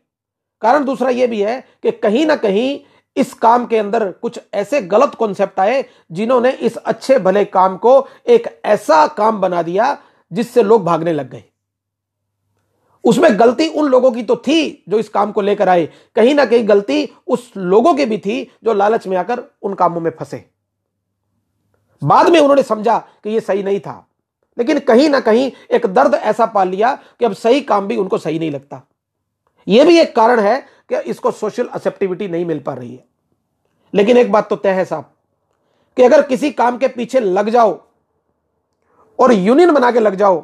[0.63, 2.79] कारण दूसरा यह भी है कि कहीं ना कहीं
[3.17, 8.07] इस काम के अंदर कुछ ऐसे गलत कॉन्सेप्ट आए जिन्होंने इस अच्छे भले काम को
[8.27, 9.97] एक ऐसा काम बना दिया
[10.33, 11.45] जिससे लोग भागने लग गए।
[13.05, 16.45] उसमें गलती उन लोगों की तो थी जो इस काम को लेकर आए। कहीं ना
[16.45, 20.45] कहीं गलती उस लोगों की भी थी जो लालच में आकर उन कामों में फंसे।
[22.05, 24.07] बाद में उन्होंने समझा कि यह सही नहीं था।
[24.59, 28.19] लेकिन कहीं ना कहीं एक दर्द ऐसा पाल लिया कि अब सही काम भी उनको
[28.19, 28.83] सही नहीं लगता।
[29.69, 33.05] यह भी एक कारण है कि इसको सोशल एक्सेप्टिविटी नहीं मिल पा रही है।
[33.95, 35.11] लेकिन एक बात तो तय है साहब
[35.97, 37.81] कि अगर किसी काम के पीछे लग जाओ
[39.19, 40.41] और यूनियन बना के लग जाओ,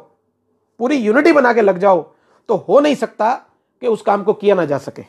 [0.79, 2.01] पूरी यूनिटी बना के लग जाओ
[2.51, 3.33] तो हो नहीं सकता
[3.81, 5.03] कि उस काम को किया ना जा सके।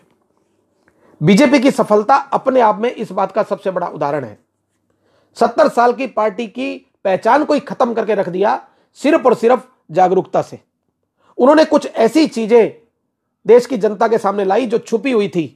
[1.20, 4.38] बीजेपी की सफलता अपने आप में इस बात का सबसे बड़ा उदाहरण है।
[5.36, 6.74] सत्तर साल की पार्टी की
[7.04, 8.54] पहचान को ही खत्म करके रख दिया
[8.98, 10.60] सिर्फ़ और सिर्फ़ जागरूकता से।
[11.38, 12.72] उन्होंने कुछ ऐसी चीज़ें
[13.46, 15.46] देश की जनता के सामने लाई जो छुपी हुई थी।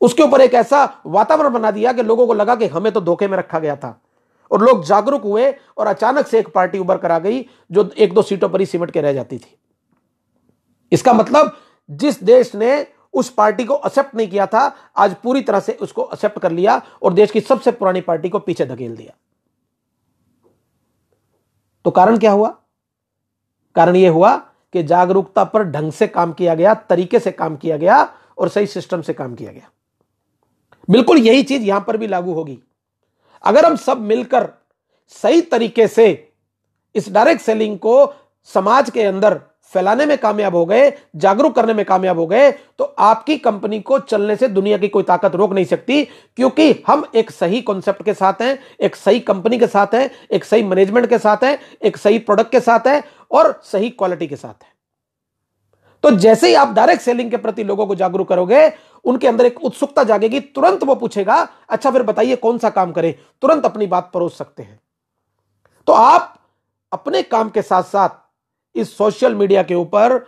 [0.00, 3.28] उसके ऊपर एक ऐसा वातावरण बना दिया कि लोगों को लगा कि हमें तो धोखे
[3.28, 4.00] में रखा गया था।
[4.50, 8.12] और लोग जागरूक हुए और अचानक से एक पार्टी उभर कर आ गई जो एक
[8.14, 9.56] दो सीटों पर ही सिमट के रह जाती थी।
[10.92, 11.56] इसका मतलब
[11.90, 14.60] जिस देश ने उस पार्टी को एक्सेप्ट नहीं किया था,
[14.96, 18.38] आज पूरी तरह से उसको एक्सेप्ट कर लिया और देश की सबसे पुरानी पार्टी को
[18.38, 19.12] पीछे धकेल दिया।
[21.84, 22.48] तो कारण क्या हुआ?
[23.76, 24.36] कारण यह हुआ
[24.72, 28.02] कि जागरूकता पर ढंग से काम किया गया, तरीके से काम किया गया
[28.38, 29.70] और सही सिस्टम से काम किया गया।
[30.90, 32.58] बिल्कुल यही चीज़ यहाँ पर भी लागू होगी।
[33.44, 34.48] अगर हम सब मिलकर
[35.08, 36.32] सही तरीके से
[36.94, 39.40] इस डायरेक्ट सेलिंग को समाज के अंदर
[39.74, 43.98] फैलाने में कामयाब हो गए, जागरूक करने में कामयाब हो गए तो आपकी कंपनी को
[44.00, 48.14] चलने से दुनिया की कोई ताकत रोक नहीं सकती, क्योंकि हम एक सही कॉन्सेप्ट के
[48.14, 51.96] साथ हैं, एक सही कंपनी के साथ हैं, एक सही मैनेजमेंट के साथ हैं, एक
[51.96, 54.74] सही प्रोडक्ट के साथ हैं और सही क्वालिटी के साथ हैं।
[56.04, 58.70] तो जैसे ही आप डायरेक्ट सेलिंग के प्रति लोगों को जागरूक करोगे,
[59.04, 61.36] उनके अंदर एक उत्सुकता जागेगी, तुरंत वो पूछेगा
[61.68, 63.14] अच्छा फिर बताइए कौन सा काम करें?
[63.42, 64.78] तुरंत अपनी बात परोस सकते हैं।
[65.88, 66.34] तो आप
[66.92, 68.08] अपने काम के साथ साथ
[68.76, 70.20] इस सोशल मीडिया के ऊपर,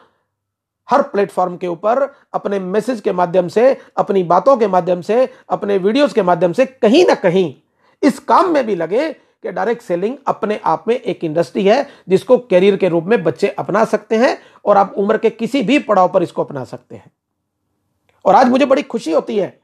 [0.89, 2.03] हर प्लेटफॉर्म के ऊपर,
[2.35, 6.67] अपने मैसेज के माध्यम से, अपनी बातों के माध्यम से, अपने वीडियोस के माध्यम से
[6.67, 7.55] कहीं ना कहीं
[8.03, 12.39] इस काम में भी लगे कि डायरेक्ट सेलिंग अपने आप में एक इंडस्ट्री है जिसको
[12.39, 16.09] कैरियर के रूप में बच्चे अपना सकते हैं और आप उम्र के किसी भी पड़ाव
[16.09, 17.11] पर इसको अपना सकते हैं।
[18.25, 19.61] और आज मुझे बड़ी खुशी होती है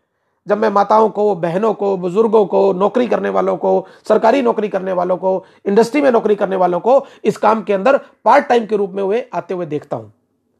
[0.48, 4.92] जब मैं माताओं को, बहनों को, बुज़ुर्गों को, नौकरी करने वालों को, सरकारी नौकरी करने
[4.92, 8.76] वालों को, इंडस्ट्री में नौकरी करने वालों को इस काम के अंदर पार्ट टाइम के
[8.76, 10.12] रूप में हुए आते हुए देखता हूँ।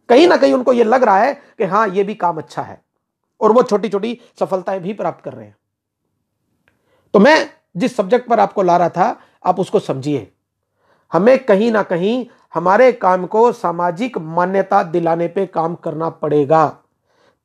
[0.09, 2.83] कहीं ना कहीं उनको यह लग रहा है कि हाँ यह भी काम अच्छा है
[3.40, 5.57] और वो छोटी छोटी सफलताएँ भी प्राप्त कर रहे हैं।
[7.14, 10.33] तो मैं जिस सब्जेक्ट पर आपको ला रहा था, आप उसको समझिए।
[11.12, 16.79] हमें कहीं ना कहीं हमारे काम को सामाजिक मान्यता दिलाने पे काम करना पड़ेगा।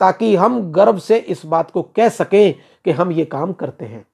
[0.01, 2.53] ताकि हम गर्व से इस बात को कह सकें
[2.85, 4.05] कि हम ये काम करते हैं।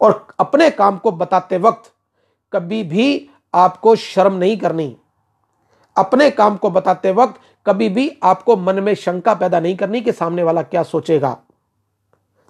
[0.00, 1.92] और अपने काम को बताते वक्त
[2.52, 4.96] कभी भी आपको शर्म नहीं करनी।
[5.96, 10.12] अपने काम को बताते वक्त कभी भी आपको मन में शंका पैदा नहीं करनी कि
[10.12, 11.36] सामने वाला क्या सोचेगा।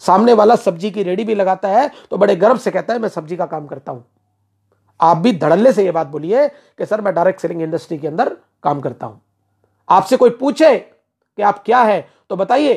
[0.03, 3.09] सामने वाला सब्ज़ी की रेडी भी लगाता है तो बड़े गर्व से कहता है, मैं
[3.09, 4.05] सब्ज़ी का काम करता हूँ।
[5.01, 8.37] आप भी धड़ल्ले से यह बात बोलिए कि, सर, मैं डायरेक्ट सेलिंग इंडस्ट्री के अंदर
[8.63, 9.21] काम करता हूँ।
[9.89, 10.75] आपसे कोई पूछे
[11.39, 12.01] कि आप क्या है?
[12.31, 12.77] तो बताइए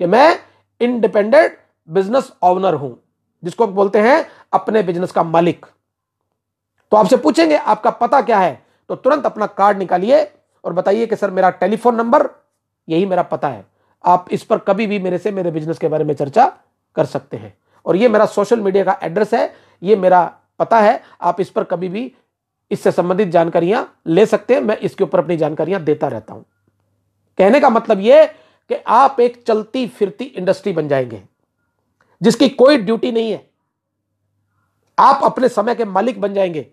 [0.00, 0.38] कि मैं
[0.80, 2.98] इंडिपेंडेंट बिज़नेस ओनर हूँ,
[3.42, 5.66] जिसको बोलते हैं अपने बिज़नेस का मालिक।
[6.92, 8.62] तो आपसे पूछेंगे, आपका पता क्या है?
[8.90, 10.22] तो तुरंत अपना कार्ड निकालिए
[10.64, 12.28] और बताइए कि सर, मेरा टेलीफोन नंबर,
[12.88, 13.64] यही मेरा पता है।
[14.04, 16.46] आप इस पर कभी भी मेरे से मेरे बिज़नेस के बारे में चर्चा
[16.96, 20.24] कर सकते हैं। और ये मेरा सोशल मीडिया का एड्रेस है, ये मेरा
[20.58, 22.12] पता है, आप इस पर कभी भी
[22.70, 26.44] इससे संबंधित जानकारियाँ ले सकते हैं, मैं इसके ऊपर अपनी जानकारियाँ देता रहता हूँ।
[27.38, 31.22] कहने का मतलब यह कि आप एक चलती फिरती इंडस्ट्री बन जाएँगे,
[32.20, 33.46] जिसकी कोई ड्यूटी नहीं है।
[34.98, 36.66] आप अपने समय के मालिक बन जाएँगे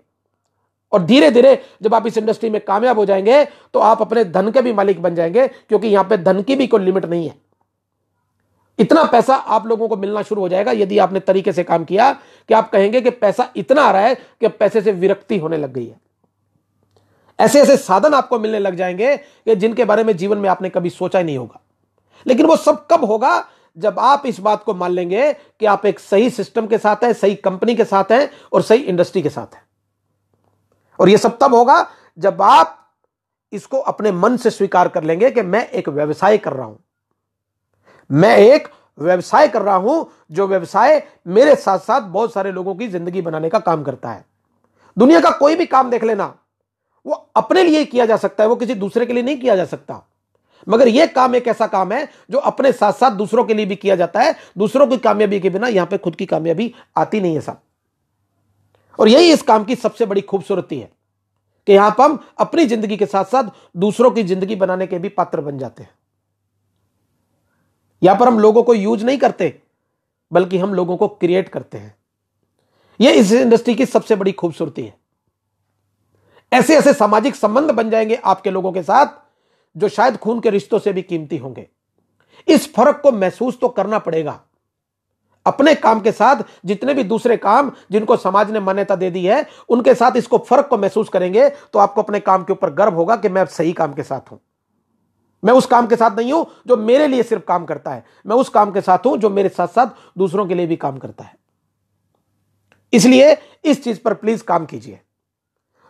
[0.92, 4.52] और धीरे धीरे जब आप इस इंडस्ट्री में कामयाब हो जाएँगे तो आप अपने धन
[4.52, 7.36] के भी मालिक बन जाएँगे, क्योंकि यहाँ पे धन की भी कोई लिमिट नहीं है।
[8.80, 12.12] इतना पैसा आप लोगों को मिलना शुरू हो जाएगा, यदि आपने तरीके से काम किया
[12.50, 15.74] कि आप कहेंगे कि पैसा इतना आ रहा है कि पैसे से विरक्ति होने लग
[15.74, 16.00] गई है।
[17.40, 20.90] ऐसे ऐसे साधन आपको मिलने लग जाएँगे कि जिनके बारे में जीवन में आपने कभी
[20.90, 21.60] सोचा ही नहीं होगा।
[22.26, 23.48] लेकिन वो सब कब होगा?
[23.78, 27.14] जब आप इस बात को मान लेंगे कि आप एक सही सिस्टम के साथ हैं,
[27.14, 29.64] सही कंपनी के साथ हैं और सही इंडस्ट्री के साथ हैं।
[31.00, 32.82] और यह सब तब होगा जब आप
[33.52, 36.80] इसको अपने मन से स्वीकार कर लेंगे कि मैं एक व्यवसाय कर रहा हूँ।
[38.10, 38.68] मैं एक
[39.00, 43.50] व्यवसाय कर रहा हूँ जो व्यवसाय मेरे साथ साथ बहुत सारे लोगों की ज़िंदगी बनाने
[43.50, 44.26] का काम करता है।
[44.98, 46.34] दुनिया का कोई भी काम देख लेना
[47.06, 49.66] वो अपने लिए किया जा सकता है, वो किसी दूसरे के लिए नहीं किया जा
[49.66, 50.02] सकता।
[50.68, 53.76] मगर यह काम एक ऐसा काम है जो अपने साथ साथ दूसरों के लिए भी
[53.76, 57.36] किया जाता है। दूसरों की कामयाबी के बिना यहाँ पे खुद की कामयाबी आती नहीं
[57.36, 57.62] है साहब।
[59.00, 60.90] और यही इस काम की सबसे बड़ी खूबसूरती है
[61.68, 65.10] कि यहाँ पर हम अपनी ज़िंदगी के साथ साथ दूसरों की ज़िंदगी बनाने के भी
[65.12, 65.90] पात्र बन जाते हैं।
[68.02, 69.54] यहाँ पर हम लोगों को यूज़ नहीं करते,
[70.32, 71.96] बल्कि हम लोगों को क्रिएट करते हैं।
[73.00, 74.94] यह इस इंडस्ट्री की सबसे बड़ी खूबसूरती है।
[76.56, 79.08] ऐसे ऐसे सामाजिक संबंध बन जाएँगे आपके लोगों के साथ,
[79.76, 81.68] जो शायद खून के रिश्तों से भी कीमती होंगे।
[82.48, 84.40] इस फ़र्क को महसूस तो करना पड़ेगा।
[85.46, 89.46] अपने काम के साथ जितने भी दूसरे काम जिनको समाज ने मान्यता दे दी है,
[89.70, 93.16] उनके साथ इसको फ़र्क को महसूस करेंगे तो आपको अपने काम के ऊपर गर्व होगा
[93.16, 94.40] कि मैं सही काम के साथ हूँ।
[95.44, 98.36] मैं उस काम के साथ नहीं हूँ जो मेरे लिए सिर्फ़ काम करता है। मैं
[98.36, 99.88] उस काम के साथ हूँ जो मेरे साथ साथ
[100.18, 101.36] दूसरों के लिए भी काम करता है।
[102.94, 105.00] इसलिए इस चीज़ पर प्लीज़ काम कीजिए।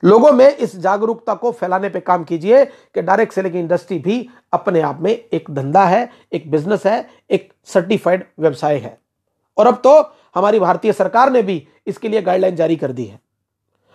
[0.03, 4.81] लोगों में इस जागरूकता को फैलाने पे काम कीजिए कि डायरेक्ट सेलिंग इंडस्ट्री भी अपने
[4.81, 8.97] आप में एक धंधा है, एक बिज़नेस है, एक सर्टिफाइड व्यवसाय है।
[9.58, 9.99] और अब तो
[10.36, 13.19] हमारी भारतीय सरकार ने भी इसके लिए गाइडलाइन जारी कर दी है।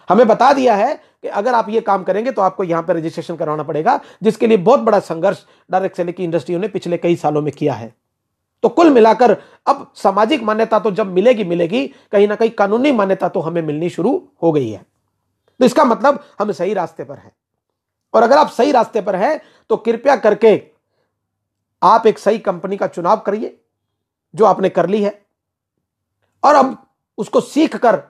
[0.08, 3.36] हमें बता दिया है कि अगर आप ये काम करेंगे तो आपको यहाँ पर रजिस्ट्रेशन
[3.36, 7.42] करवाना पड़ेगा, जिसके लिए बहुत बड़ा संघर्ष डायरेक्ट सेलिंग की इंडस्ट्रियों ने पिछले कई सालों
[7.42, 7.92] में किया है।
[8.62, 9.36] तो कुल मिलाकर
[9.66, 13.90] अब सामाजिक मान्यता तो जब मिलेगी मिलेगी, कहीं ना कहीं कानूनी मान्यता तो हमें मिलनी
[13.90, 14.84] शुरू हो गई है।
[15.60, 17.32] तो इसका मतलब हम सही रास्ते पर हैं।
[18.14, 20.60] और अगर आप सही रास्ते पर हैं तो कृपया करके
[21.82, 23.56] आप एक सही कंपनी का चुनाव करिए,
[24.34, 25.20] जो आपने कर ली है।
[26.42, 26.76] और अब
[27.18, 28.02] उसको सीख कर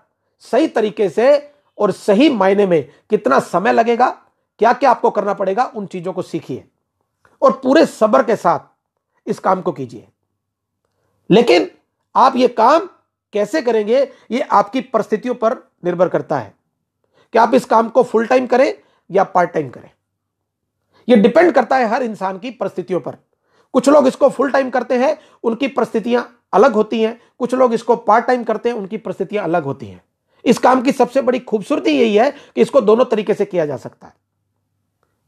[0.42, 4.08] सही तरीके से और सही मायने में कितना समय लगेगा
[4.60, 6.64] क्या क्या आपको करना पड़ेगा, उन चीज़ों को सीखिए।
[7.42, 8.60] और पूरे सब्र के साथ
[9.26, 10.08] इस काम को कीजिए।
[11.30, 11.70] लेकिन
[12.14, 12.88] आप ये काम
[13.32, 16.54] कैसे करेंगे, ये आपकी परिस्थितियों पर निर्भर करता है।
[17.32, 18.74] कि आप इस काम को फुल टाइम करें
[19.10, 19.90] या पार्ट टाइम करें।
[21.08, 23.16] यह डिपेंड करता है हर इंसान की परिस्थितियों पर।
[23.72, 27.96] कुछ लोग इसको फुल टाइम करते हैं, उनकी परिस्थितियाँ अलग होती हैं। कुछ लोग इसको
[27.96, 30.04] पार्ट टाइम करते हैं, उनकी परिस्थितियाँ अलग होती हैं।
[30.44, 33.76] इस काम की सबसे बड़ी खूबसूरती यही है कि इसको दोनों तरीके से किया जा
[33.76, 34.14] सकता है।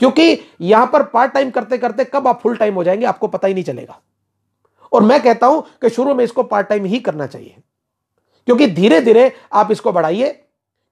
[0.01, 3.49] क्योंकि यहाँ पर पार्ट टाइम करते करते कब आप फुल टाइम हो जाएँगे, आपको पता
[3.49, 4.01] ही नहीं चलेगा।
[4.93, 7.57] और मैं कहता हूँ कि शुरू में इसको पार्ट टाइम ही करना चाहिए।
[8.47, 10.41] क्योंकि धीरे धीरे आप इसको बढ़ाइए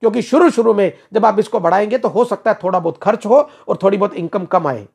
[0.00, 3.26] क्योंकि शुरू शुरू में जब आप इसको बढ़ाएँगे तो हो सकता है थोड़ा बहुत खर्च
[3.26, 4.86] हो और थोड़ी बहुत इनकम कम आए।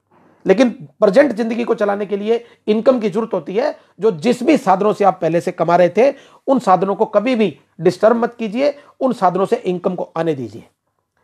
[0.45, 4.57] लेकिन प्रेजेंट ज़िंदगी को चलाने के लिए इनकम की ज़रूरत होती है, जो जिस भी
[4.57, 6.13] साधनों से आप पहले से कमा रहे थे,
[6.47, 10.63] उन साधनों को कभी भी डिस्टर्ब मत कीजिए, उन साधनों से इनकम को आने दीजिए।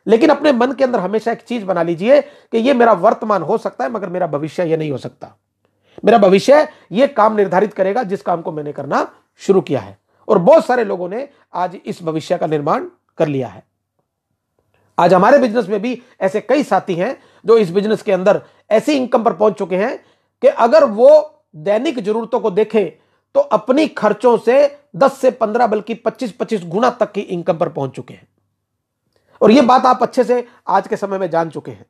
[0.08, 3.58] लेकिन अपने मन के अंदर हमेशा एक चीज़ बना लीजिए कि यह मेरा वर्तमान हो
[3.58, 5.38] सकता है, मगर मेरा भविष्य यह नहीं हो सकता।
[6.06, 10.38] मेरा भविष्य यह काम निर्धारित करेगा जिस काम को मैंने करना शुरू किया है। और
[10.38, 12.86] बहुत सारे लोगों ने आज इस भविष्य का निर्माण
[13.18, 13.71] कर लिया है।
[15.02, 18.94] आज हमारे बिज़नेस में भी ऐसे कई साथी हैं जो इस बिज़नेस के अंदर ऐसी
[18.94, 19.98] इनकम पर पहुँच चुके हैं
[20.44, 21.10] कि अगर वो
[21.56, 22.90] दैनिक जरूरतों को देखें
[23.36, 24.58] तो अपनी खर्चों से
[24.96, 28.28] 10 से 15 बल्कि 25-25 गुना तक की इनकम पर पहुँच चुके हैं।
[29.42, 31.86] और यह बात आप अच्छे से आज के समय में जान चुके हैं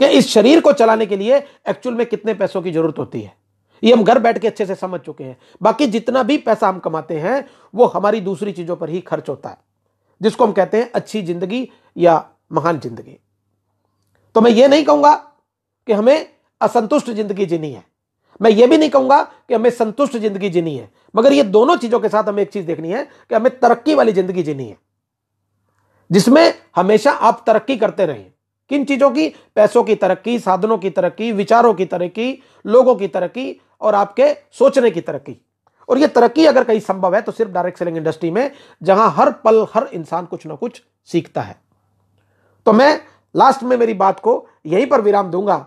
[0.00, 1.36] कि इस शरीर को चलाने के लिए
[1.68, 3.34] एक्चुअल में कितने पैसों की ज़रूरत होती है।
[3.82, 6.78] ये हम घर बैठ के अच्छे से समझ चुके हैं। बाकी जितना भी पैसा हम
[6.78, 7.44] कमाते हैं,
[7.74, 9.56] वो हमारी दूसरी चीज़ों पर ही खर्च होता है।
[10.22, 13.18] जिसको हम कहते हैं अच्छी ज़िंदगी या महान ज़िंदगी।
[14.36, 15.14] तो मैं ये नहीं कहूँगा
[15.88, 16.26] कि हमें
[16.60, 17.84] असंतुष्ट ज़िंदगी जीनी है।
[18.40, 22.00] मैं ये भी नहीं कहूँगा कि हमें संतुष्ट ज़िंदगी जीनी है। मगर ये दोनों चीज़ों
[22.00, 24.76] के साथ हमें एक चीज़ देखनी है कि हमें तरक्की वाली ज़िंदगी जीनी है,
[26.10, 28.30] जिसमें हमेशा आप तरक्की करते रहें।
[28.70, 29.28] किन चीज़ों की?
[29.56, 34.90] पैसों की तरक्की, साधनों की तरक्की, विचारों की तरक्की, लोगों की तरक्की और आपके सोचने
[34.90, 35.36] की तरक्की।
[35.88, 38.50] और ये तरक्की अगर कहीं संभव है तो सिर्फ़ डायरेक्ट सेलिंग इंडस्ट्री में,
[38.82, 41.56] जहाँ हर पल, हर इंसान कुछ ना कुछ सीखता है।
[42.66, 43.00] तो मैं
[43.34, 45.66] लास्ट में मेरी बात को यहीं पर विराम दूँगा।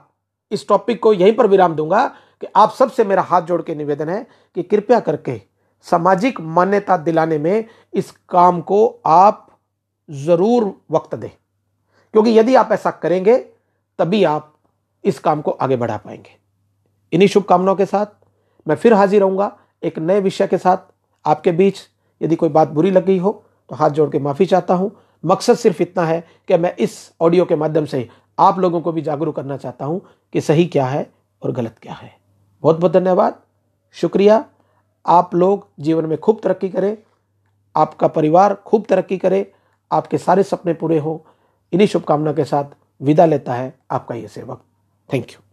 [0.52, 2.06] इस टॉपिक को यहीं पर विराम दूँगा
[2.42, 4.26] कि आप सबसे मेरा हाथ जोड़ के निवेदन है
[4.56, 5.42] कि कृपया करके
[5.86, 9.48] सामाजिक मान्यता दिलाने में इस काम को आप
[10.10, 13.38] ज़रूर वक्त दें। क्योंकि यदि आप ऐसा करेंगे,
[14.00, 14.54] तभी आप
[15.04, 16.38] इस काम को आगे बढ़ा पाएँगे।
[17.14, 18.06] इन्हीं शुभकामनाओं के साथ
[18.68, 20.78] मैं फिर हाजिर रहूँगा। एक नए विषय के साथ
[21.26, 21.80] आपके बीच
[22.22, 23.32] यदि कोई बात बुरी लग गई हो
[23.70, 24.92] तो हाथ जोड़ के माफ़ी चाहता हूँ।
[25.24, 28.08] मकसद सिर्फ़ इतना है कि मैं इस ऑडियो के माध्यम से
[28.40, 30.02] आप लोगों को भी जागरूक करना चाहता हूँ
[30.34, 31.10] कि सही क्या है
[31.42, 32.12] और गलत क्या है।
[32.64, 33.40] बहुत बहुत धन्यवाद।
[33.96, 34.44] शुक्रिया।
[35.06, 36.98] आप लोग जीवन में खूब तरक्की करें।
[37.76, 39.52] आपका परिवार खूब तरक्की करे।
[39.92, 41.26] आपके सारे सपने पूरे हो।
[41.74, 44.64] इन्हीं शुभकामना के साथ विदा लेता है आपका ये सेवक।
[45.10, 45.45] Thank you.